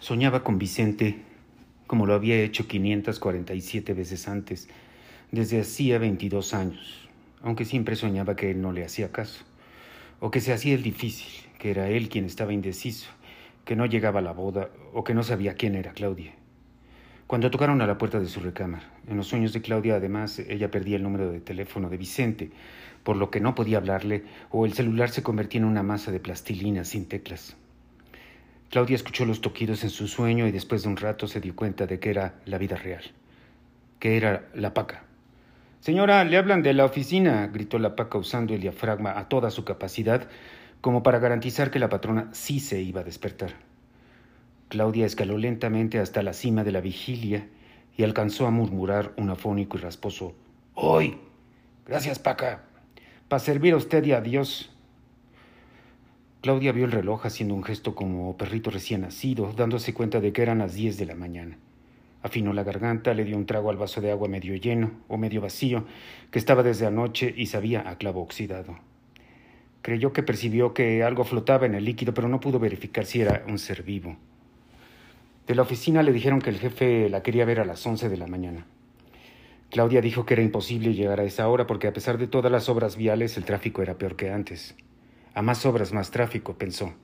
[0.00, 1.24] Soñaba con Vicente
[1.88, 4.68] como lo había hecho 547 veces antes,
[5.32, 7.08] desde hacía 22 años,
[7.42, 9.42] aunque siempre soñaba que él no le hacía caso,
[10.20, 13.08] o que se hacía el difícil, que era él quien estaba indeciso,
[13.64, 16.32] que no llegaba a la boda o que no sabía quién era Claudia.
[17.26, 20.70] Cuando tocaron a la puerta de su recámara, en los sueños de Claudia además ella
[20.70, 22.50] perdía el número de teléfono de Vicente,
[23.02, 26.20] por lo que no podía hablarle o el celular se convertía en una masa de
[26.20, 27.56] plastilina sin teclas.
[28.70, 31.86] Claudia escuchó los toquidos en su sueño y después de un rato se dio cuenta
[31.86, 33.02] de que era la vida real,
[33.98, 35.04] que era la paca.
[35.80, 39.64] Señora, le hablan de la oficina, gritó la paca usando el diafragma a toda su
[39.64, 40.28] capacidad,
[40.80, 43.54] como para garantizar que la patrona sí se iba a despertar.
[44.68, 47.48] Claudia escaló lentamente hasta la cima de la vigilia
[47.96, 50.34] y alcanzó a murmurar un afónico y rasposo
[50.80, 51.18] Hoy.
[51.86, 52.62] Gracias, Paca.
[53.26, 54.70] Para servir a usted y a Dios.
[56.40, 60.42] Claudia vio el reloj haciendo un gesto como perrito recién nacido, dándose cuenta de que
[60.42, 61.58] eran las diez de la mañana.
[62.22, 65.40] Afinó la garganta, le dio un trago al vaso de agua medio lleno o medio
[65.40, 65.84] vacío,
[66.30, 68.78] que estaba desde anoche y sabía a clavo oxidado.
[69.82, 73.44] Creyó que percibió que algo flotaba en el líquido, pero no pudo verificar si era
[73.48, 74.16] un ser vivo.
[75.48, 78.16] De la oficina le dijeron que el jefe la quería ver a las once de
[78.16, 78.64] la mañana.
[79.70, 82.68] Claudia dijo que era imposible llegar a esa hora porque a pesar de todas las
[82.68, 84.76] obras viales el tráfico era peor que antes.
[85.34, 86.94] A más obras, más tráfico, pensó.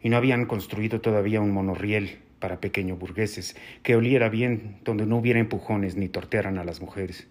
[0.00, 5.16] Y no habían construido todavía un monorriel para pequeños burgueses que oliera bien, donde no
[5.16, 7.26] hubiera empujones ni tortearan a las mujeres.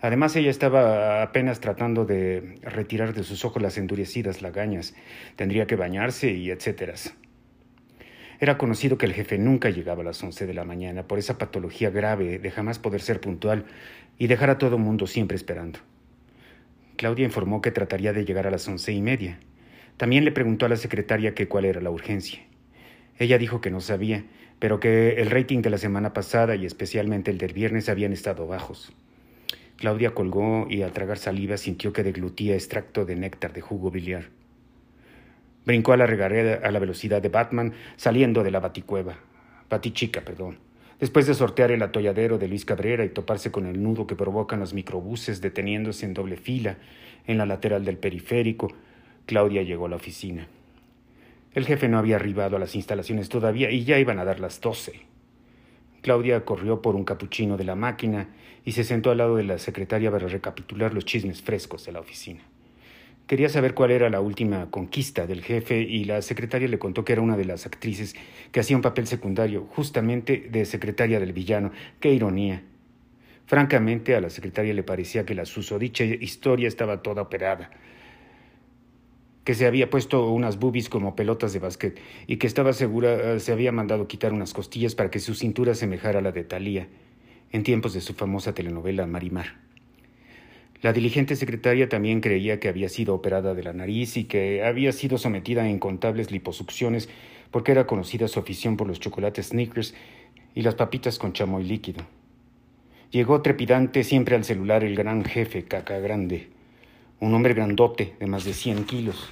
[0.00, 4.94] Además, ella estaba apenas tratando de retirar de sus ojos las endurecidas lagañas.
[5.36, 6.94] Tendría que bañarse y etcétera.
[8.40, 11.38] Era conocido que el jefe nunca llegaba a las once de la mañana por esa
[11.38, 13.64] patología grave de jamás poder ser puntual
[14.18, 15.78] y dejar a todo mundo siempre esperando.
[16.96, 19.38] Claudia informó que trataría de llegar a las once y media.
[19.96, 22.40] También le preguntó a la secretaria que cuál era la urgencia.
[23.18, 24.24] Ella dijo que no sabía,
[24.58, 28.46] pero que el rating de la semana pasada y especialmente el del viernes habían estado
[28.46, 28.92] bajos.
[29.76, 34.30] Claudia colgó y al tragar saliva sintió que deglutía extracto de néctar de jugo biliar.
[35.64, 39.18] Brincó a la regarera a la velocidad de Batman, saliendo de la baticueva.
[39.68, 40.58] Batichica, perdón.
[41.00, 44.60] Después de sortear el atolladero de Luis Cabrera y toparse con el nudo que provocan
[44.60, 46.78] los microbuses deteniéndose en doble fila
[47.26, 48.72] en la lateral del periférico,
[49.26, 50.46] Claudia llegó a la oficina.
[51.54, 54.60] El jefe no había arribado a las instalaciones todavía y ya iban a dar las
[54.60, 55.02] doce.
[56.02, 58.28] Claudia corrió por un capuchino de la máquina
[58.64, 62.00] y se sentó al lado de la secretaria para recapitular los chismes frescos de la
[62.00, 62.42] oficina.
[63.26, 67.14] Quería saber cuál era la última conquista del jefe y la secretaria le contó que
[67.14, 68.14] era una de las actrices
[68.52, 71.72] que hacía un papel secundario, justamente de secretaria del villano.
[72.00, 72.62] ¡Qué ironía!
[73.46, 77.70] Francamente, a la secretaria le parecía que la susodicha historia estaba toda operada
[79.44, 83.52] que se había puesto unas boobies como pelotas de básquet y que estaba segura se
[83.52, 86.88] había mandado quitar unas costillas para que su cintura semejara a la de Talía
[87.52, 89.63] en tiempos de su famosa telenovela Marimar.
[90.84, 94.92] La diligente secretaria también creía que había sido operada de la nariz y que había
[94.92, 97.08] sido sometida a incontables liposucciones
[97.50, 99.94] porque era conocida su afición por los chocolates Snickers
[100.54, 102.04] y las papitas con chamoy líquido.
[103.10, 106.50] Llegó trepidante siempre al celular el gran jefe Caca Grande,
[107.18, 109.30] un hombre grandote de más de 100 kilos,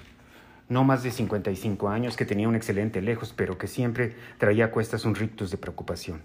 [0.70, 4.70] no más de 55 años, que tenía un excelente lejos, pero que siempre traía a
[4.70, 6.22] cuestas un rictus de preocupación.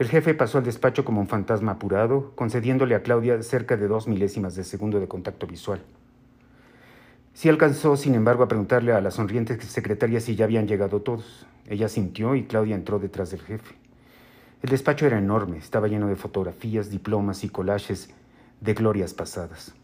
[0.00, 4.08] El jefe pasó al despacho como un fantasma apurado, concediéndole a Claudia cerca de dos
[4.08, 5.82] milésimas de segundo de contacto visual.
[7.34, 11.46] Sí alcanzó, sin embargo, a preguntarle a la sonriente secretaria si ya habían llegado todos.
[11.68, 13.74] Ella sintió y Claudia entró detrás del jefe.
[14.62, 18.08] El despacho era enorme, estaba lleno de fotografías, diplomas y collages
[18.62, 19.74] de glorias pasadas.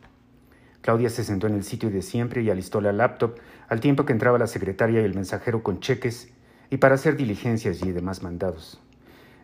[0.80, 3.34] Claudia se sentó en el sitio de siempre y alistó la laptop
[3.68, 6.32] al tiempo que entraba la secretaria y el mensajero con cheques
[6.70, 8.80] y para hacer diligencias y demás mandados.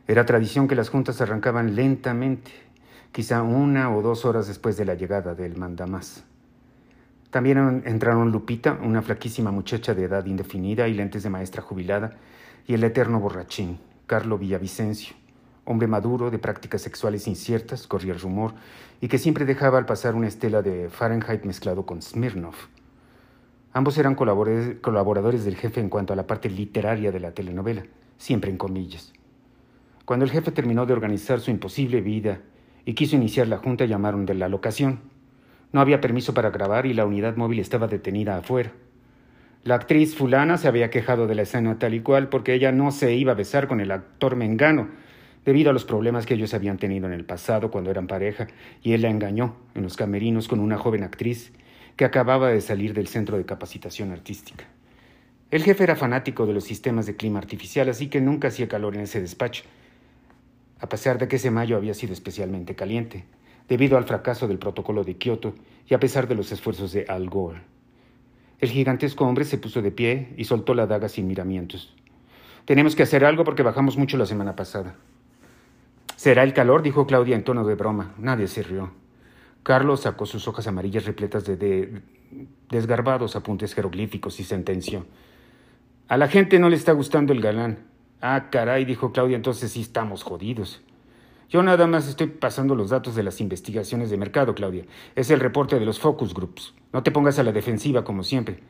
[0.08, 2.50] Era tradición que las juntas arrancaban lentamente,
[3.12, 6.24] quizá una o dos horas después de la llegada del mandamás.
[7.30, 12.16] También entraron Lupita, una flaquísima muchacha de edad indefinida y lentes de maestra jubilada,
[12.66, 15.14] y el eterno borrachín, Carlo Villavicencio,
[15.64, 18.54] hombre maduro de prácticas sexuales inciertas, corría el rumor,
[19.00, 22.54] y que siempre dejaba al pasar una estela de Fahrenheit mezclado con Smirnov.
[23.72, 27.84] Ambos eran colaboradores del jefe en cuanto a la parte literaria de la telenovela,
[28.18, 29.12] siempre en comillas.
[30.04, 32.40] Cuando el jefe terminó de organizar su imposible vida
[32.84, 35.00] y quiso iniciar la junta, llamaron de la locación.
[35.72, 38.72] No había permiso para grabar y la unidad móvil estaba detenida afuera.
[39.64, 42.90] La actriz fulana se había quejado de la escena tal y cual porque ella no
[42.90, 44.88] se iba a besar con el actor Mengano,
[45.44, 48.48] debido a los problemas que ellos habían tenido en el pasado cuando eran pareja,
[48.82, 51.52] y él la engañó en los camerinos con una joven actriz
[51.96, 54.64] que acababa de salir del centro de capacitación artística.
[55.52, 58.96] El jefe era fanático de los sistemas de clima artificial, así que nunca hacía calor
[58.96, 59.64] en ese despacho,
[60.82, 63.24] a pesar de que ese mayo había sido especialmente caliente,
[63.68, 65.54] debido al fracaso del protocolo de Kioto
[65.88, 67.62] y a pesar de los esfuerzos de Al Gore.
[68.58, 71.94] El gigantesco hombre se puso de pie y soltó la daga sin miramientos.
[72.64, 74.96] Tenemos que hacer algo porque bajamos mucho la semana pasada.
[76.16, 76.82] ¿Será el calor?
[76.82, 78.14] dijo Claudia en tono de broma.
[78.18, 78.90] Nadie se rió.
[79.62, 82.02] Carlos sacó sus hojas amarillas repletas de,
[82.70, 85.06] desgarbados apuntes jeroglíficos y sentenció.
[86.08, 87.91] A la gente no le está gustando el galán.
[88.24, 90.80] Ah, caray, dijo Claudia, entonces sí estamos jodidos.
[91.50, 94.84] Yo nada más estoy pasando los datos de las investigaciones de mercado, Claudia.
[95.16, 96.72] Es el reporte de los focus groups.
[96.92, 98.60] No te pongas a la defensiva como siempre.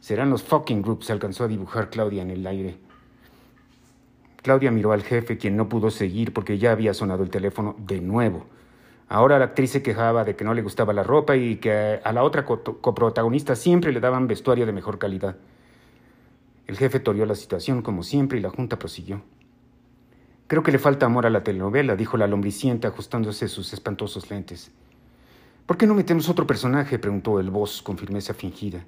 [0.00, 2.76] Serán los fucking groups, alcanzó a dibujar Claudia en el aire.
[4.42, 8.00] Claudia miró al jefe, quien no pudo seguir porque ya había sonado el teléfono de
[8.00, 8.46] nuevo.
[9.08, 12.12] Ahora la actriz se quejaba de que no le gustaba la ropa y que a
[12.12, 15.36] la otra coprotagonista siempre le daban vestuario de mejor calidad.
[16.68, 19.22] El jefe toreó la situación como siempre y la junta prosiguió.
[20.48, 24.70] Creo que le falta amor a la telenovela, dijo la lombricienta ajustándose sus espantosos lentes.
[25.64, 26.98] ¿Por qué no metemos otro personaje?
[26.98, 28.84] preguntó el voz con firmeza fingida.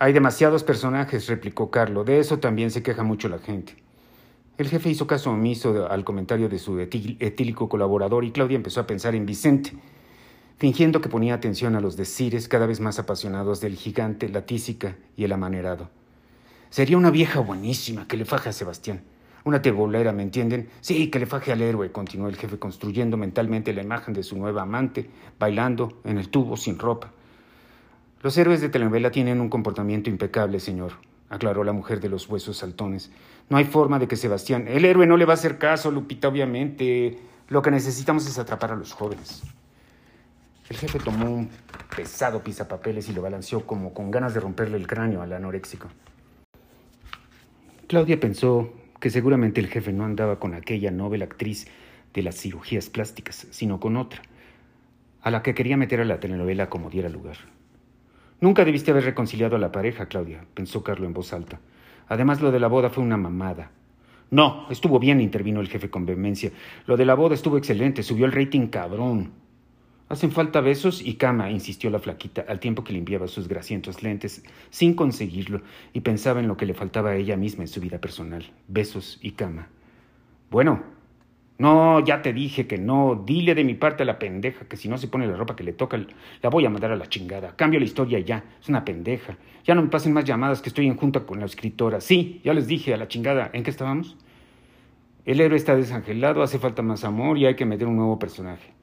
[0.00, 2.02] Hay demasiados personajes, replicó Carlo.
[2.02, 3.76] De eso también se queja mucho la gente.
[4.58, 8.86] El jefe hizo caso omiso al comentario de su etílico colaborador y Claudia empezó a
[8.88, 9.74] pensar en Vicente,
[10.58, 14.96] fingiendo que ponía atención a los decires cada vez más apasionados del gigante, la tísica
[15.16, 16.01] y el amanerado.
[16.72, 19.02] Sería una vieja buenísima que le faje a Sebastián.
[19.44, 20.70] Una tebolera, ¿me entienden?
[20.80, 24.38] Sí, que le faje al héroe, continuó el jefe, construyendo mentalmente la imagen de su
[24.38, 27.10] nueva amante, bailando en el tubo sin ropa.
[28.22, 30.92] Los héroes de telenovela tienen un comportamiento impecable, señor,
[31.28, 33.10] aclaró la mujer de los huesos saltones.
[33.50, 34.66] No hay forma de que Sebastián.
[34.66, 37.18] El héroe no le va a hacer caso, Lupita, obviamente.
[37.50, 39.42] Lo que necesitamos es atrapar a los jóvenes.
[40.70, 41.50] El jefe tomó un
[41.94, 45.90] pesado pisapapeles y lo balanceó como con ganas de romperle el cráneo al anoréxico.
[47.92, 51.66] Claudia pensó que seguramente el jefe no andaba con aquella noble actriz
[52.14, 54.22] de las cirugías plásticas, sino con otra,
[55.20, 57.36] a la que quería meter a la telenovela como diera lugar.
[58.40, 61.60] Nunca debiste haber reconciliado a la pareja, Claudia, pensó Carlo en voz alta.
[62.08, 63.70] Además, lo de la boda fue una mamada.
[64.30, 66.50] No, estuvo bien, intervino el jefe con vehemencia.
[66.86, 69.32] Lo de la boda estuvo excelente, subió el rating cabrón.
[70.12, 74.44] Hacen falta besos y cama, insistió la flaquita, al tiempo que limpiaba sus grasientos lentes,
[74.68, 75.62] sin conseguirlo,
[75.94, 78.44] y pensaba en lo que le faltaba a ella misma en su vida personal.
[78.68, 79.68] Besos y cama.
[80.50, 80.82] Bueno,
[81.56, 83.24] no, ya te dije que no.
[83.24, 85.64] Dile de mi parte a la pendeja que si no se pone la ropa que
[85.64, 85.98] le toca,
[86.42, 87.56] la voy a mandar a la chingada.
[87.56, 88.44] Cambio la historia ya.
[88.60, 89.38] Es una pendeja.
[89.64, 92.02] Ya no me pasen más llamadas que estoy en junta con la escritora.
[92.02, 93.48] Sí, ya les dije a la chingada.
[93.54, 94.18] ¿En qué estábamos?
[95.24, 98.74] El héroe está desangelado, hace falta más amor y hay que meter un nuevo personaje.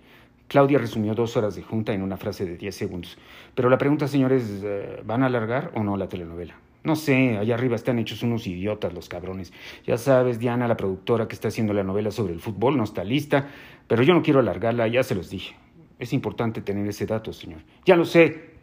[0.50, 3.20] Claudia resumió dos horas de junta en una frase de diez segundos.
[3.54, 6.56] Pero la pregunta, señores, eh, ¿van a alargar o no la telenovela?
[6.84, 9.54] No sé, allá arriba están hechos unos idiotas los cabrones.
[9.86, 13.04] Ya sabes, Diana, la productora que está haciendo la novela sobre el fútbol, no está
[13.04, 13.48] lista,
[13.88, 15.56] pero yo no quiero alargarla, ya se los dije.
[16.00, 17.60] Es importante tener ese dato, señor.
[17.86, 18.54] Ya lo sé,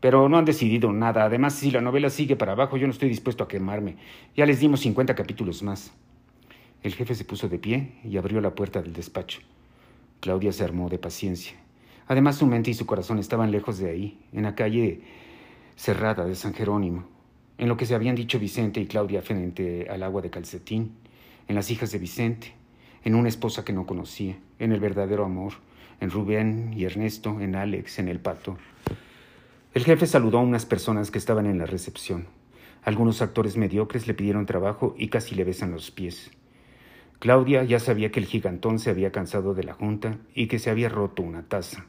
[0.00, 1.26] pero no han decidido nada.
[1.26, 3.98] Además, si la novela sigue para abajo, yo no estoy dispuesto a quemarme.
[4.34, 5.94] Ya les dimos 50 capítulos más.
[6.82, 9.40] El jefe se puso de pie y abrió la puerta del despacho.
[10.20, 11.56] Claudia se armó de paciencia.
[12.08, 15.00] Además, su mente y su corazón estaban lejos de ahí, en la calle
[15.76, 17.16] cerrada de San Jerónimo
[17.58, 20.92] en lo que se habían dicho Vicente y Claudia frente al agua de calcetín,
[21.48, 22.52] en las hijas de Vicente,
[23.04, 25.54] en una esposa que no conocía, en el verdadero amor,
[26.00, 28.58] en Rubén y Ernesto, en Alex, en el pato.
[29.72, 32.26] El jefe saludó a unas personas que estaban en la recepción.
[32.82, 36.30] Algunos actores mediocres le pidieron trabajo y casi le besan los pies.
[37.18, 40.70] Claudia ya sabía que el gigantón se había cansado de la junta y que se
[40.70, 41.86] había roto una taza.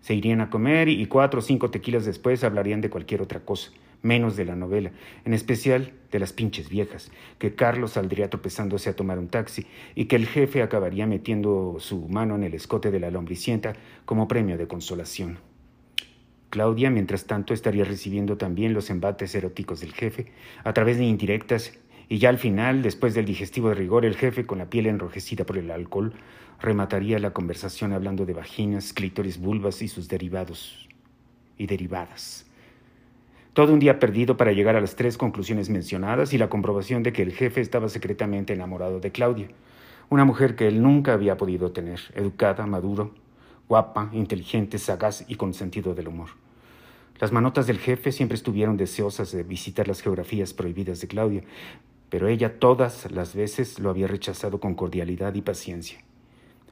[0.00, 3.70] Se irían a comer y cuatro o cinco tequilas después hablarían de cualquier otra cosa
[4.02, 4.92] menos de la novela,
[5.24, 10.06] en especial de las pinches viejas, que Carlos saldría tropezándose a tomar un taxi y
[10.06, 14.56] que el jefe acabaría metiendo su mano en el escote de la lombricienta como premio
[14.58, 15.38] de consolación.
[16.48, 20.32] Claudia, mientras tanto, estaría recibiendo también los embates eróticos del jefe,
[20.64, 21.78] a través de indirectas,
[22.10, 25.46] y ya al final, después del digestivo de rigor, el jefe, con la piel enrojecida
[25.46, 26.12] por el alcohol,
[26.60, 30.88] remataría la conversación hablando de vaginas, clítoris, vulvas y sus derivados
[31.56, 32.46] y derivadas.
[33.52, 37.12] Todo un día perdido para llegar a las tres conclusiones mencionadas y la comprobación de
[37.12, 39.46] que el jefe estaba secretamente enamorado de Claudia,
[40.08, 43.14] una mujer que él nunca había podido tener, educada, maduro,
[43.68, 46.30] guapa, inteligente, sagaz y con sentido del humor.
[47.20, 51.42] Las manotas del jefe siempre estuvieron deseosas de visitar las geografías prohibidas de Claudia,
[52.10, 56.00] pero ella todas las veces lo había rechazado con cordialidad y paciencia.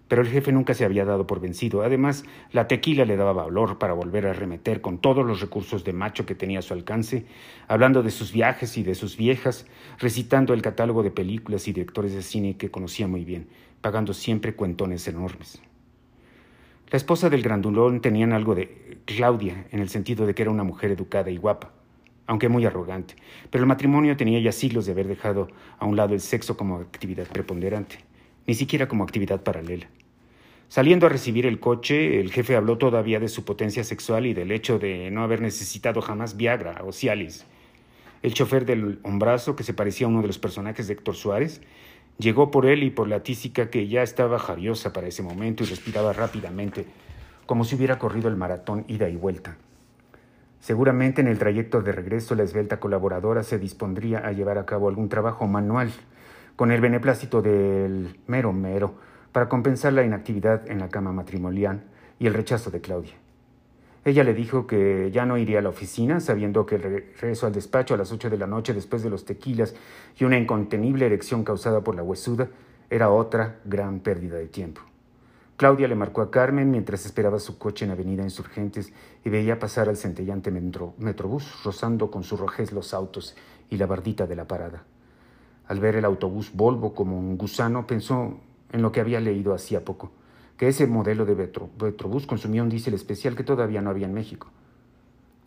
[0.08, 1.82] Pero el jefe nunca se había dado por vencido.
[1.82, 5.92] Además, la tequila le daba valor para volver a arremeter con todos los recursos de
[5.92, 7.26] macho que tenía a su alcance,
[7.68, 9.66] hablando de sus viajes y de sus viejas,
[9.98, 13.48] recitando el catálogo de películas y directores de cine que conocía muy bien,
[13.82, 15.60] pagando siempre cuentones enormes.
[16.90, 20.64] La esposa del grandulón tenían algo de Claudia, en el sentido de que era una
[20.64, 21.74] mujer educada y guapa,
[22.28, 23.16] aunque muy arrogante,
[23.50, 26.76] pero el matrimonio tenía ya siglos de haber dejado a un lado el sexo como
[26.76, 28.04] actividad preponderante,
[28.46, 29.88] ni siquiera como actividad paralela.
[30.68, 34.52] Saliendo a recibir el coche, el jefe habló todavía de su potencia sexual y del
[34.52, 37.46] hecho de no haber necesitado jamás Viagra o Cialis.
[38.22, 41.62] El chofer del hombrazo, que se parecía a uno de los personajes de Héctor Suárez,
[42.18, 45.66] llegó por él y por la tísica que ya estaba jariosa para ese momento y
[45.66, 46.84] respiraba rápidamente,
[47.46, 49.56] como si hubiera corrido el maratón ida y vuelta.
[50.60, 54.88] Seguramente en el trayecto de regreso la esbelta colaboradora se dispondría a llevar a cabo
[54.88, 55.92] algún trabajo manual,
[56.56, 58.94] con el beneplácito del mero mero,
[59.32, 61.84] para compensar la inactividad en la cama matrimonial
[62.18, 63.14] y el rechazo de Claudia.
[64.04, 67.52] Ella le dijo que ya no iría a la oficina, sabiendo que el regreso al
[67.52, 69.74] despacho a las ocho de la noche después de los tequilas
[70.18, 72.48] y una incontenible erección causada por la huesuda
[72.90, 74.80] era otra gran pérdida de tiempo.
[75.58, 78.92] Claudia le marcó a Carmen mientras esperaba su coche en Avenida Insurgentes
[79.24, 83.34] y veía pasar al centellante metrobús, rozando con su rojez los autos
[83.68, 84.84] y la bardita de la parada.
[85.66, 88.38] Al ver el autobús Volvo como un gusano, pensó
[88.70, 90.12] en lo que había leído hacía poco,
[90.56, 94.46] que ese modelo de Metrobús consumía un diésel especial que todavía no había en México.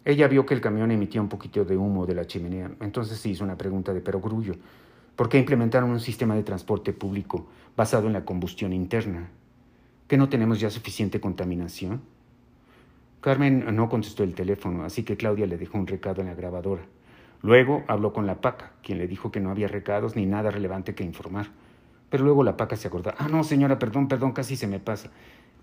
[0.03, 3.29] Ella vio que el camión emitía un poquito de humo de la chimenea, entonces se
[3.29, 4.55] hizo una pregunta de perogrullo.
[5.15, 9.29] ¿Por qué implementaron un sistema de transporte público basado en la combustión interna?
[10.11, 12.01] ¿Que no tenemos ya suficiente contaminación?
[13.21, 16.81] Carmen no contestó el teléfono, así que Claudia le dejó un recado en la grabadora.
[17.41, 20.95] Luego habló con la paca, quien le dijo que no había recados ni nada relevante
[20.95, 21.47] que informar.
[22.09, 23.13] Pero luego la paca se acordó.
[23.19, 25.11] Ah, no, señora, perdón, perdón, casi se me pasa.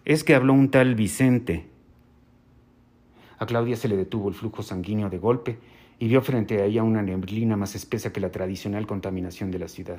[0.06, 1.66] Es que habló un tal Vicente.
[3.38, 5.58] A Claudia se le detuvo el flujo sanguíneo de golpe
[5.98, 9.68] y vio frente a ella una neblina más espesa que la tradicional contaminación de la
[9.68, 9.98] ciudad.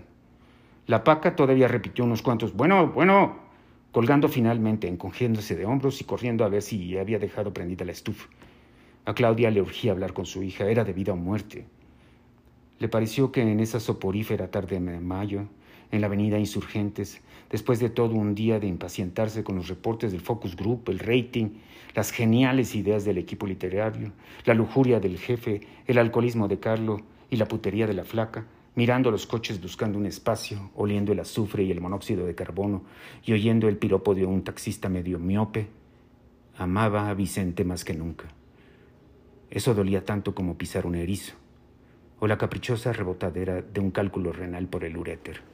[0.87, 3.48] La paca todavía repitió unos cuantos, bueno, bueno,
[3.91, 8.29] colgando finalmente, encogiéndose de hombros y corriendo a ver si había dejado prendida la estufa.
[9.05, 11.65] A Claudia le urgía hablar con su hija, era de vida o muerte.
[12.77, 15.47] Le pareció que en esa soporífera tarde de mayo,
[15.91, 20.21] en la avenida Insurgentes, después de todo un día de impacientarse con los reportes del
[20.21, 21.49] focus group, el rating,
[21.95, 24.11] las geniales ideas del equipo literario,
[24.45, 29.11] la lujuria del jefe, el alcoholismo de Carlo y la putería de la flaca, mirando
[29.11, 32.83] los coches buscando un espacio, oliendo el azufre y el monóxido de carbono
[33.23, 35.67] y oyendo el piropo de un taxista medio miope,
[36.57, 38.25] amaba a Vicente más que nunca.
[39.49, 41.33] Eso dolía tanto como pisar un erizo
[42.19, 45.48] o la caprichosa rebotadera de un cálculo renal por el uréter.